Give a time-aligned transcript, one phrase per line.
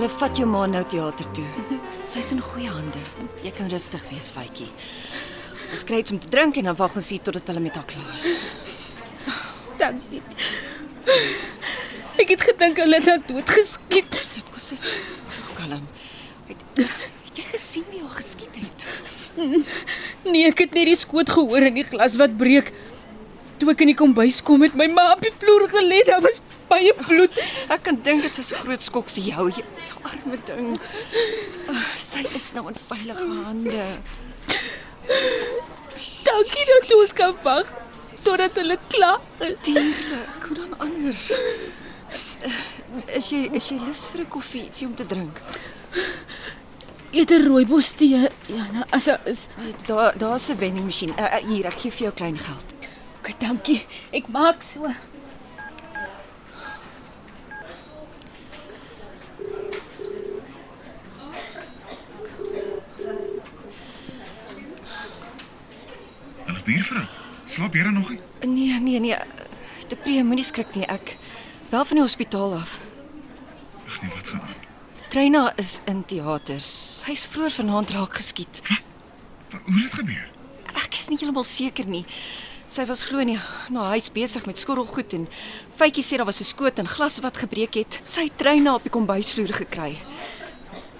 [0.00, 1.42] Hulle vat jou ma nou teater toe.
[2.08, 3.00] Sy's in goeie hande.
[3.44, 4.70] Jy kan rustig wees, Faitjie.
[5.74, 7.84] Ons kry iets om te drink en dan wag ons hier totdat hulle met haar
[7.90, 8.30] klaar is.
[9.82, 10.22] Dankie.
[12.16, 14.08] Ek het gedink hulle het haar dood geskiet.
[14.16, 14.88] Kom sit, kom sit.
[15.58, 15.84] Kalm.
[16.48, 18.88] Het, het jy gesien wie haar geskiet het?
[20.24, 22.72] Nee, ek het net die skoot gehoor in die glas wat breek.
[23.60, 26.00] Toe ek in die kombuis kom het my ma op die vloer gelê.
[26.08, 27.34] Daar was baie bloed.
[27.68, 30.78] Ek kan dink dit was 'n groot skok vir jou, jou, jou arme ding.
[31.68, 33.84] Oh, sy is nou in veilige hande.
[36.24, 37.66] Dankie dat ons kan wag
[38.22, 39.60] totdat hulle klaar is.
[39.64, 41.30] Dierlik, hoe dan anders?
[42.42, 45.40] Eh, Is jy is jy lus vir 'n koffie, ietsie om te drink?
[47.12, 49.48] Eet 'n rooibos tee, Jana, as daar is.
[49.86, 51.10] Daar daar's 'n vendingmasjien.
[51.18, 52.79] Uh, uh, hier, ek gee vir jou klein geld.
[53.20, 53.84] Okay, dankie.
[54.16, 54.88] Ek maak so.
[66.46, 67.04] Hallo buurvrou.
[67.52, 68.20] Slaap jy nog nie?
[68.48, 69.18] Nee, nee, nee.
[69.88, 70.88] De Pre, moenie skrik nie.
[70.88, 71.18] Ek
[71.68, 72.78] bel van die hospitaal af.
[73.84, 74.56] Ag nee, wat gaan aan?
[75.12, 76.66] Treina is in teaters.
[77.04, 78.62] Sy's vroeër vanaand raak geskiet.
[78.64, 80.28] Wat hoe het dit gebeur?
[80.72, 82.06] Ek is nie heeltemal seker nie.
[82.70, 83.34] Sy was glo nie
[83.74, 85.24] na huis besig met skottelgoed en
[85.74, 87.98] Faitjie sê daar was 'n skoot en glas wat gebreek het.
[88.04, 89.98] Sy het Treina op die kombuisvloer gekry.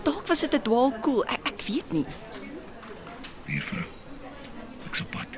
[0.02, 1.24] Dalk was dit 'n dwaalkoel.
[1.26, 2.06] Ek, ek weet nie.
[3.46, 3.86] Buurvrou.
[4.86, 5.29] Ek sal pad.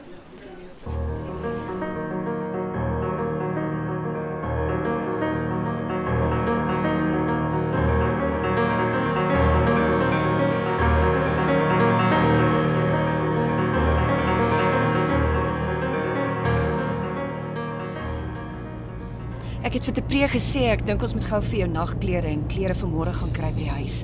[19.73, 22.43] Ek het vir De Pre gesê ek dink ons moet gou vir jou nagklere en
[22.45, 24.03] klere vir môre gaan kry by die huis.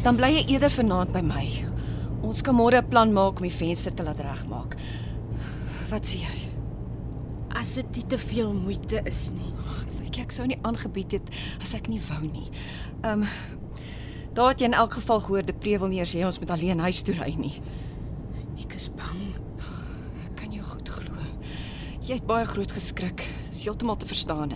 [0.00, 1.42] Dan bly jy eerder vanaand by my.
[2.24, 4.78] Ons kan môre 'n plan maak om die venster te laat regmaak.
[5.90, 6.38] Wat sê jy?
[7.52, 9.52] As dit nie te veel moeite is nie.
[10.06, 11.28] Ek ek sou nie aangebied het
[11.60, 12.48] as ek nie wou nie.
[13.04, 13.28] Ehm um,
[14.32, 16.50] daar het jy in elk geval gehoor De Pre wil nie eers hê ons moet
[16.50, 17.60] alleen huis toe ry nie.
[18.58, 19.36] Ek is bang.
[20.24, 21.12] Ek kan jou goed glo.
[22.00, 23.43] Jy het baie groot geskrik.
[23.54, 24.50] Dis heeltemal te verstaan.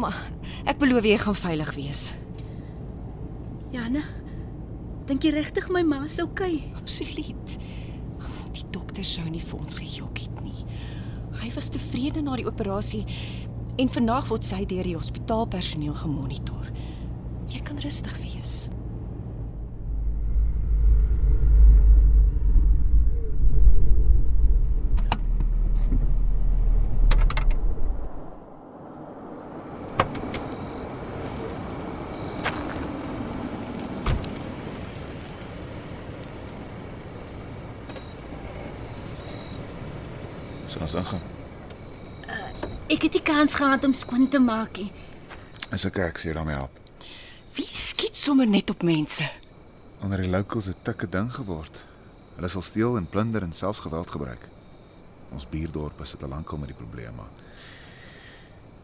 [0.00, 0.16] Maar
[0.64, 2.02] ek beloof jy gaan veilig wees.
[3.68, 4.00] Jana,
[5.10, 6.62] dink jy regtig my ma is okay?
[6.80, 7.58] Absoluut.
[8.56, 10.64] Die dokter sou nie vir ons gejok het nie.
[11.42, 13.04] Hy was tevrede na die operasie
[13.78, 16.72] en vandag word sy deur die hospitaalpersoneel gemonitor.
[17.52, 18.70] Jy kan rustig wees.
[40.68, 41.20] So ons ingaan.
[42.88, 44.76] Ek het die kans gehad om skoon te maak.
[44.78, 44.92] nie.
[45.72, 46.76] Is ek ek sê daarmee help.
[47.56, 49.24] Wie skiet sommer net op mense?
[50.00, 51.80] Onder die locals het tikke ding geword.
[52.36, 54.48] Hulle sal steel en plunder en selfs geweld gebruik.
[55.32, 57.26] Ons buurdorp is dit al lankal met die probleme.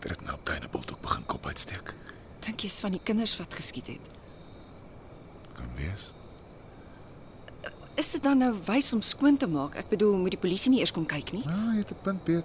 [0.00, 1.94] Dit het nou op Dunebuld ook begin kop uitsteek.
[2.44, 4.12] Dink jy's van die kinders wat geskiet het?
[5.54, 6.10] Kan wees.
[7.94, 9.76] Is dit dan nou wys om skoon te maak?
[9.78, 11.42] Ek bedoel, moet die polisie nie eers kom kyk nie?
[11.46, 12.44] Ja, jy het 'n punt, Piet.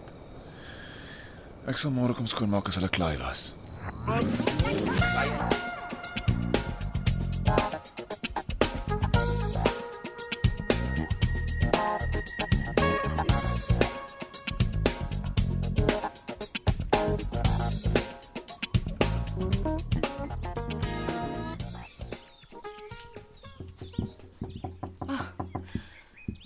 [1.65, 3.53] Ek sal môre kom skoonmaak as hulle klaar was.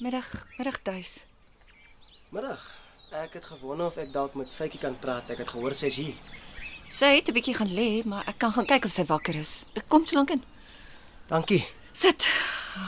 [0.04, 1.24] Middag, middag tuis.
[2.30, 2.64] Middag.
[3.16, 5.30] Ek het gewonder of ek dalk met Faitjie kan praat.
[5.32, 6.18] Ek het gehoor sy's hier.
[6.92, 9.66] Sy het 'n bietjie gaan lê, maar ek kan gaan kyk of sy wakker is.
[9.80, 10.44] Ek kom so lank in.
[11.28, 11.64] Dankie.
[11.94, 12.28] Sit.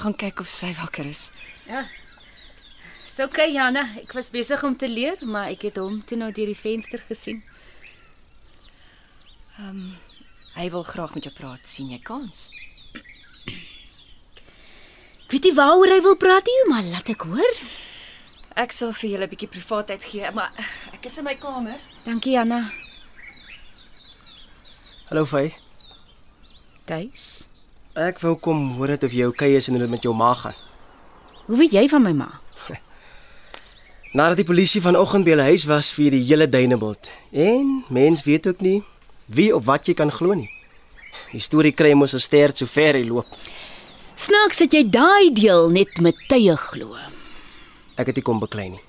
[0.02, 1.32] Gaan kyk of sy wakker is.
[1.66, 1.86] Ja.
[3.04, 3.88] Dis okay, Jana.
[3.96, 7.00] Ek was besig om te leer, maar ek het hom toe nou deur die venster
[7.00, 7.44] gesien.
[10.56, 12.52] Hy wil graag met jou praat, sien jy kans?
[15.26, 17.54] Ek weet nie waaroor hy wil praat nie, maar laat ek hoor.
[18.62, 20.52] Ek sal vir julle 'n bietjie privaatheid gee, maar
[20.94, 21.80] ek is in my kamer.
[22.06, 22.70] Dankie Anna.
[25.10, 25.56] Hallo Fay.
[26.86, 27.48] Tuis.
[27.96, 30.34] Ek wou kom hoor dit of jy oukei is en hoe dit met jou ma
[30.34, 30.54] gaan.
[31.48, 32.30] Hoe weet jy van my ma?
[34.14, 37.10] Nadat die polisie vanoggend by hulle huis was vir die hele duinebult.
[37.32, 38.84] En mens weet ook nie
[39.26, 40.52] wie of wat jy kan glo nie.
[41.32, 43.26] Die storie kry mos 'n stert so ver hy loop.
[44.16, 46.96] Snaaks dat jy daai deel net met tye glo.
[48.00, 48.82] Ek het nie kom beklei nie.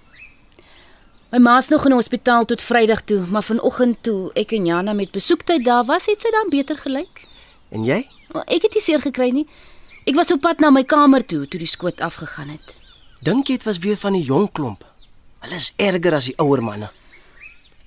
[1.34, 4.94] My ma's nog in die hospitaal tot Vrydag toe, maar vanoggend toe ek en Jana
[4.94, 7.24] met besoektyd daar was, het sy dan beter gelyk.
[7.74, 8.04] En jy?
[8.32, 9.44] Maar ek het nie seer gekry nie.
[10.06, 12.76] Ek was op pad na my kamer toe toe die skoot afgegaan het.
[13.26, 14.86] Dink jy dit was weer van die jong klomp?
[15.42, 16.92] Hulle is erger as die ouer manne.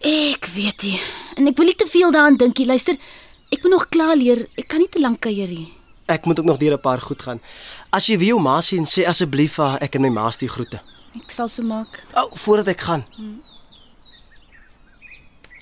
[0.04, 1.00] Ek weet nie.
[1.40, 2.68] En ek wil nie te veel daaraan dink nie.
[2.68, 3.00] Luister,
[3.48, 4.46] ek moet nog klaar leer.
[4.60, 5.70] Ek kan nie te lank kuier nie.
[6.10, 7.42] Ek moet ook nog deur 'n paar goed gaan.
[7.90, 10.50] As jy weer jou ma sien, sê asseblief vir haar ek en my ma stuur
[10.50, 10.82] groete.
[11.16, 12.04] Ek sal so maak.
[12.16, 13.06] O, oh, voordat ek gaan.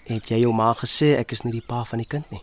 [0.03, 2.41] Het jy jou ma gesê ek is nie die pa van die kind nie?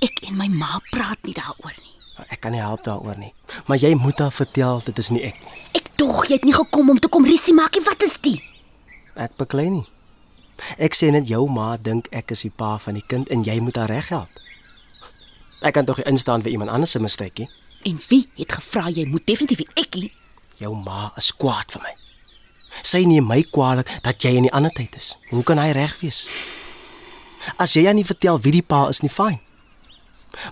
[0.00, 1.92] Ek en my ma praat nie daaroor nie.
[2.28, 3.32] Ek kan nie help daaroor nie.
[3.66, 5.52] Maar jy moet haar vertel dit is nie ek nie.
[5.74, 7.84] Ek dog jy het nie gekom om te kom risie maak nie.
[7.84, 8.40] Wat is dit?
[9.14, 9.86] Ek beklei nie.
[10.78, 13.58] Ek sê net jou ma dink ek is die pa van die kind en jy
[13.60, 14.30] moet haar reghelp.
[15.60, 17.50] Ek kan tog nie instaan vir iemand anders se mistake nie.
[17.86, 20.10] En wie het gevra jy moet definitief ek nie?
[20.60, 21.94] Jou ma is kwaad vir my.
[22.84, 25.14] Sy neem my kwaadlik dat jy in die ander tyd is.
[25.30, 26.26] Hoe kan hy reg wees?
[27.62, 29.38] As jy aan nie vertel wie die pa is nie, fyn.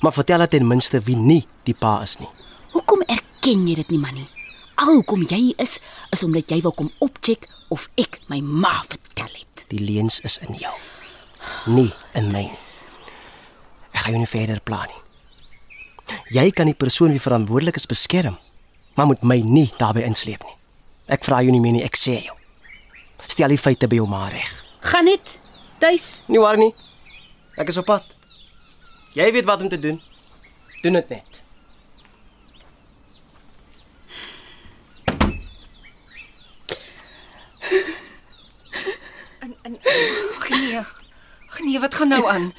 [0.00, 2.30] Maar vertel dat ten minste wie nie die pa is nie.
[2.72, 4.28] Hoekom erken jy dit nie, manie?
[4.80, 5.78] Al hoekom jy is,
[6.14, 9.66] is omdat jy wil kom opcheck of ek my ma vertel het.
[9.74, 10.74] Die leens is in jou.
[11.66, 12.73] Nie in my nie.
[13.94, 15.00] Ek gaan jou nie verder pla nie.
[16.34, 18.36] Jy kan die persoon wie verantwoordelik is beskerm,
[18.98, 20.56] maar moet my nie daarbey insleep nie.
[21.14, 22.34] Ek vra jou nie meer nie, ek sê jou.
[23.30, 24.50] Stel die feite by jou ma reg.
[24.84, 25.38] Gaan net
[25.80, 26.22] tuis.
[26.28, 26.72] Nie waar nie.
[27.56, 28.04] Ek is op pad.
[29.14, 30.00] Jy weet wat om te doen.
[30.82, 31.40] Doen dit net.
[39.40, 39.78] En en
[40.36, 40.78] ag nee.
[41.48, 42.52] Ag nee, wat gaan nou aan?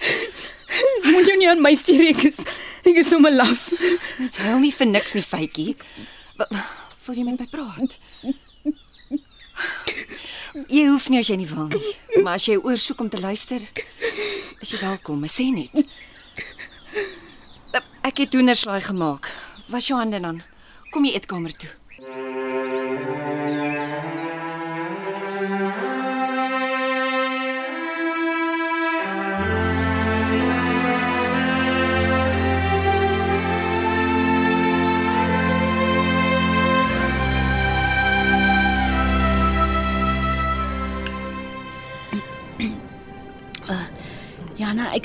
[1.12, 2.40] Moet jou nie aan my stuur ek is
[2.86, 3.68] ek is sommer laf.
[4.18, 5.76] Dit huil nie vir niks nie, Faitjie.
[6.40, 6.50] Wa-
[7.06, 7.98] Wil jy met my praat?
[10.72, 11.92] Jy hoef nie as jy nie wil nie.
[12.24, 13.62] Maar as jy oorsoek om te luister,
[14.64, 15.24] is jy welkom.
[15.28, 15.84] Ek sê net.
[18.06, 19.30] Ek het doenerslaai gemaak.
[19.74, 20.42] Was jou hande dan?
[20.94, 21.70] Kom jy eetkamer toe.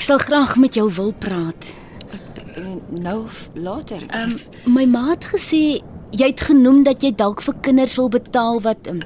[0.01, 1.65] Ek sal graag met jou wil praat.
[3.05, 4.01] Nou of later.
[4.09, 5.77] Ehm um, my ma het gesê
[6.09, 9.03] jy het genoem dat jy dalk vir kinders wil betaal wat um,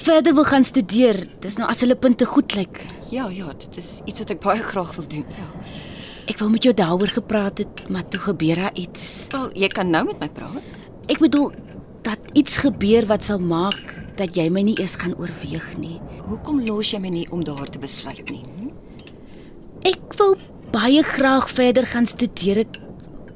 [0.00, 1.20] verder wil gaan studeer.
[1.44, 2.80] Dis nou as hulle punte goed lyk.
[3.10, 5.26] ja, ja, dit is iets wat ek baie graag wil doen.
[5.36, 5.48] Ja.
[6.32, 9.26] Ek wou met jou daaroor gepraat het, maar toe gebeur daar iets.
[9.36, 10.64] Wel, jy kan nou met my praat.
[11.12, 11.52] Ek bedoel
[12.08, 16.00] dat iets gebeur wat sal maak dat jy my nie eers gaan oorweeg nie.
[16.24, 18.57] Hoekom los jy my nie om daar te besluit nie?
[19.88, 20.36] Ek wil
[20.72, 22.78] baie graag verder gaan studeer het,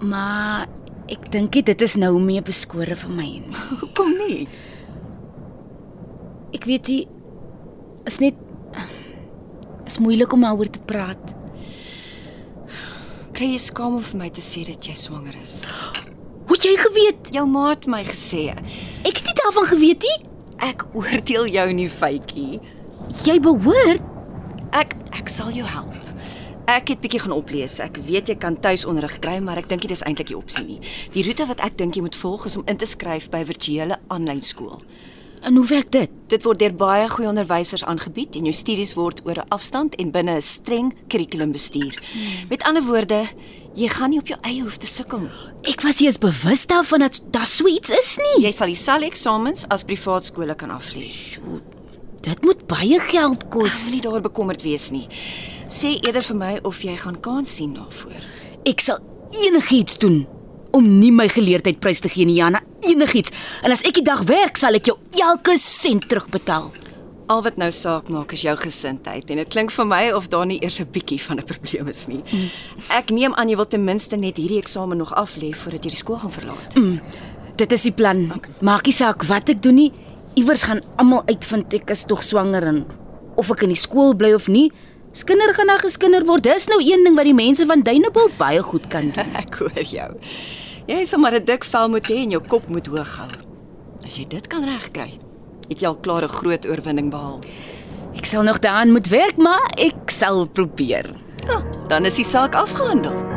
[0.02, 0.68] maar
[1.12, 3.28] ek dink dit is nou meer beskore vir my.
[3.80, 4.46] Hoekom nie?
[6.52, 7.02] Ek weet nie
[8.08, 8.38] is net
[9.86, 11.22] is moeilik om daaroor te praat.
[13.32, 15.62] Kry jy skaam om vir my te sê dat jy swanger is?
[16.50, 17.32] Hoe jy geweet?
[17.32, 18.50] Jou ma het my gesê.
[19.06, 20.16] Ek het nie daarvan geweet nie.
[20.62, 22.60] Ek oordeel jou nie, Faitjie.
[23.24, 24.10] Jy behoort
[24.72, 26.01] Ek ek sal jou help.
[26.70, 27.78] Ek het bietjie gaan oplees.
[27.82, 30.78] Ek weet jy kan tuisonderrig kry, maar ek dink nie dis eintlik die opsie nie.
[31.14, 33.98] Die roete wat ek dink jy moet volg is om in te skryf by virtuele
[34.14, 34.78] aanlyn skool.
[35.42, 36.10] En hoe werk dit?
[36.30, 40.12] Dit word deur baie goeie onderwysers aangebied en jou studies word oor 'n afstand en
[40.12, 41.98] binne 'n streng kurrikulum bestuur.
[42.48, 43.26] Met ander woorde,
[43.74, 45.72] jy gaan nie op jou eie hoef te sukkel nie.
[45.72, 48.44] Ek was nie eens bewus daarvan dat daar so iets is nie.
[48.46, 51.10] Jy sal dieselfde eksamens as privaat skole kan aflê.
[52.22, 53.82] Dit moet baie geld Ek kos.
[53.82, 55.08] moenie daar bekommerd wees nie.
[55.72, 58.20] Sê eerder vir my of jy gaan kans sien daarvoor.
[58.68, 58.98] Ek sal
[59.40, 60.26] enigiets doen
[60.76, 62.60] om nie my geleerdheid prys te gee nie, Jana.
[62.84, 63.32] Enigiets.
[63.64, 66.68] En as ek die dag werk, sal ek jou elke sent terugbetaal.
[67.32, 70.44] Al wat nou saak maak is jou gesindheid en dit klink vir my of daar
[70.44, 72.22] nie eers 'n bietjie van 'n probleem is nie.
[72.90, 75.90] Ek neem aan jy wil ten minste net hierdie eksamen nog af lê voordat jy
[75.90, 76.76] die skool gaan verlaat.
[77.56, 78.32] Dit is die plan.
[78.60, 79.92] Maak nie saak wat ek doen nie.
[80.34, 82.86] Iewers gaan almal uitvind ek is tog swanger en
[83.36, 84.70] of ek in die skool bly of nie.
[85.12, 86.46] Skinder gaan na geskinder word.
[86.46, 89.34] Dis nou een ding wat die mense van Duinebult baie goed kan doen.
[89.42, 90.08] Ek hoor jou.
[90.88, 93.28] Jy sal maar 'n dik vel moet hê en jou kop moet hoog hou.
[94.06, 95.20] As jy dit kan regkry,
[95.68, 97.40] het jy al klaar 'n groot oorwinning behaal.
[98.16, 101.12] Ek sal nog daaraan moet werk, maar ek sal probeer.
[101.46, 103.31] Ja, dan is die saak afgehandel.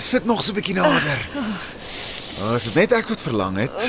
[0.00, 1.20] Sit nog so 'n bietjie nader.
[2.42, 3.88] Oh, is dit net ek wat verlang het?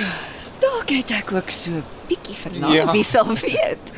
[0.59, 1.71] Dalk het ek ook so
[2.07, 2.91] bietjie verlang, Ja.
[2.91, 3.77] wie sal weet.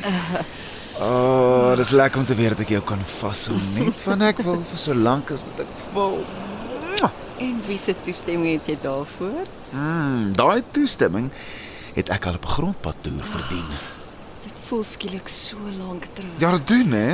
[1.00, 4.60] Oh, dis lekker om te weet dat ek jou kan vashou net van ek wil
[4.70, 6.18] vir so lank as wat ek wil.
[7.40, 9.46] En wie se toestemming het jy daarvoor?
[9.72, 11.30] Mm, daai toestemming
[11.96, 13.66] het ek al op 'n grondpad toer verdien.
[14.44, 16.30] Dit voel skielik so lank terug.
[16.38, 17.10] Ja, dit doen hè.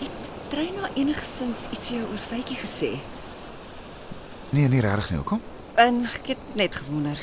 [0.00, 0.10] Het
[0.48, 2.98] Treina enigsins iets vir jou oor Faitjie gesê?
[4.52, 5.40] Nee, nie regtig nie, hoekom?
[5.80, 7.18] En ek het net gewonder.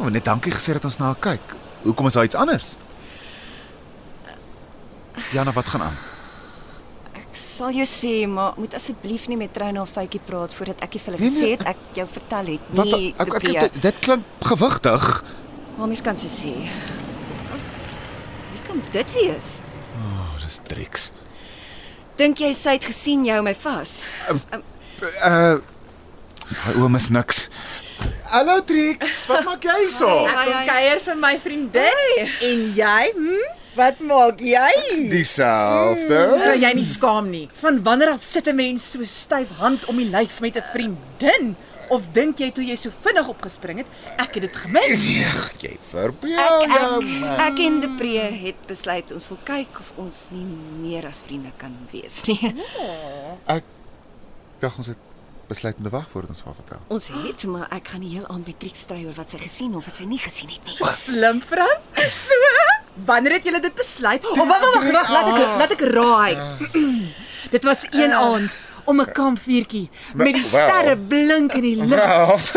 [0.00, 1.54] Oh, net dankie gesê dat ons na haar kyk.
[1.86, 2.74] Hoekom is daar iets anders?
[5.32, 5.96] Jana, wat gaan aan?
[7.16, 10.96] Ek sal jou sê, maar moet asseblief nie met Treina of Faitjie praat voordat ek
[10.96, 13.10] nie vir hulle Nee, nee, gesê het ek jou vertel het Wat nie.
[13.12, 13.60] ek, ek, Dupree.
[13.66, 15.08] dit, dit klink gewigtig.
[15.78, 16.54] Maar mens kan so sê.
[18.52, 19.50] Wie kan dit wees?
[20.00, 21.10] Oh, dis Trix.
[22.20, 24.00] Dink jy sy het gesien jy hou my vas?
[25.24, 25.58] Uh
[26.50, 27.44] Daai oom is niks.
[28.30, 30.08] Hallo Trix, wat maak jy so?
[30.30, 32.04] Ek kom kuier vir my vriendin.
[32.50, 33.00] En jy?
[33.16, 33.48] Hm?
[33.76, 34.70] Wat maak jy?
[35.12, 36.20] Dieselfde.
[36.42, 37.44] Kry jy nie skaam nie?
[37.62, 41.54] Van wanneer af sit 'n mens so styf hand om die lyf met 'n vriendin?
[41.90, 43.86] Of dink jy toe jy so vinnig opgespring het,
[44.18, 45.00] ek het dit gemis?
[45.06, 45.26] Nee,
[45.58, 47.02] jy verbeel jou.
[47.02, 47.40] man.
[47.50, 50.46] Ek en Depree het besluit ons wil kyk of ons nie
[50.82, 52.54] meer as vriende kan wees nie.
[53.46, 53.64] Ek
[54.60, 55.09] dink ons het
[55.50, 56.82] besluit om te wag voordat ons haar vertel.
[56.94, 59.74] Ons het, maar ek gaan die heel aand met Trix stry oor wat sy gesien
[59.78, 60.78] of wat sy nie gesien het nie.
[61.02, 61.70] Slim vrou.
[62.10, 62.38] So,
[63.08, 64.26] wanneer het julle dit besluit?
[64.30, 66.34] O, wag, wag, wag, wag, laat ek laat ek raai.
[67.54, 68.58] dit was een aand
[68.90, 72.54] om 'n kampvuurtjie met die sterre blink in die lug.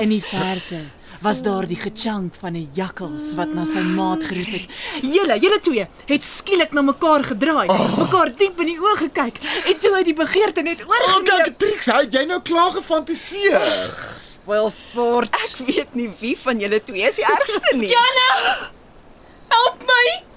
[0.00, 0.82] In die verte
[1.22, 4.66] was daar die gechunk van 'n jakkals wat na sy maat geroep het.
[5.02, 7.98] Julle, julle twee het skielik na mekaar gedraai, oh.
[7.98, 9.36] mekaar diep in die oë gekyk
[9.66, 11.24] en toe het die begeerte net Oh, oorgeneem.
[11.44, 13.94] kyk Trix, hy het jy nou klaar gefantiseer.
[14.20, 15.34] Spoil sport.
[15.34, 17.88] Ek weet nie wie van julle twee is die ergste nie.
[17.88, 18.70] Jana!
[19.48, 20.31] Help my!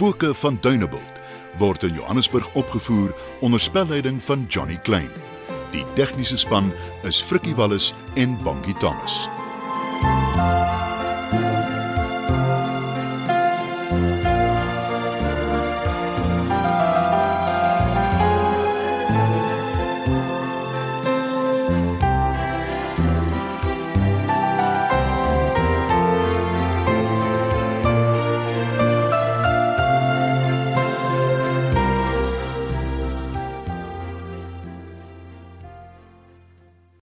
[0.00, 1.18] Spooke van Dunebuld
[1.58, 5.10] word in Johannesburg opgevoer onder spelleiding van Johnny Klein.
[5.70, 9.28] Die tegniese span is Frikkie Wallis en Bongie Thomas.